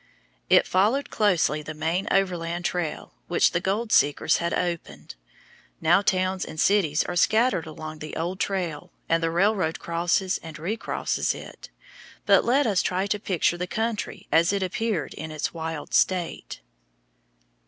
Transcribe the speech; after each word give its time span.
It 0.49 0.65
followed 0.65 1.11
closely 1.11 1.61
the 1.61 1.75
main 1.75 2.07
overland 2.09 2.65
trail 2.65 3.13
which 3.27 3.51
the 3.51 3.59
gold 3.59 3.91
seekers 3.91 4.37
had 4.37 4.51
opened. 4.51 5.13
Now 5.79 6.01
towns 6.01 6.43
and 6.43 6.59
cities 6.59 7.03
are 7.03 7.15
scattered 7.15 7.67
along 7.67 7.99
the 7.99 8.15
old 8.15 8.39
trail, 8.39 8.91
and 9.07 9.21
the 9.21 9.29
railroad 9.29 9.77
crosses 9.77 10.39
and 10.41 10.57
recrosses 10.57 11.35
it. 11.35 11.69
But 12.25 12.43
let 12.43 12.65
us 12.65 12.81
try 12.81 13.05
to 13.05 13.19
picture 13.19 13.57
the 13.59 13.67
country 13.67 14.27
as 14.31 14.51
it 14.51 14.63
appeared 14.63 15.13
in 15.13 15.29
its 15.29 15.53
wild 15.53 15.93
state. 15.93 16.61